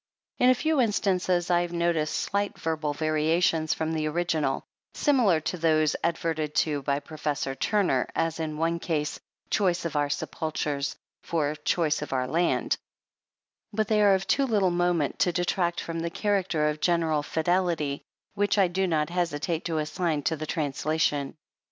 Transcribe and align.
In 0.39 0.49
a 0.49 0.55
few 0.55 0.81
instances 0.81 1.51
I 1.51 1.61
have 1.61 1.71
noticed 1.73 2.17
slight 2.17 2.57
verbal 2.57 2.91
variations 2.91 3.75
from 3.75 3.91
the 3.93 4.07
ori 4.07 4.25
ginal, 4.25 4.63
similar 4.95 5.39
to 5.41 5.57
those 5.59 5.95
adverted 6.03 6.55
to 6.65 6.81
by 6.81 6.99
Prof 6.99 7.59
Turner, 7.59 8.07
as 8.15 8.39
in 8.39 8.57
one 8.57 8.79
case" 8.79 9.19
choice 9.51 9.85
of 9.85 9.95
our 9.95 10.07
sepulchres''^ 10.09 10.95
for 11.21 11.53
"choice 11.55 12.01
of 12.01 12.13
our 12.13 12.25
land," 12.25 12.77
but 13.73 13.89
they 13.89 14.01
are 14.01 14.15
of 14.15 14.25
too 14.25 14.47
little 14.47 14.71
moment 14.71 15.19
to 15.19 15.31
de 15.31 15.45
tract 15.45 15.79
from 15.79 15.99
the 15.99 16.09
character 16.09 16.67
of 16.67 16.81
general 16.81 17.21
fidelity 17.21 18.01
which 18.33 18.57
I 18.57 18.69
do 18.69 18.87
not 18.87 19.11
hesitate 19.11 19.65
to 19.65 19.77
assign 19.77 20.23
to 20.23 20.35
the 20.35 20.47
translation. 20.47 21.35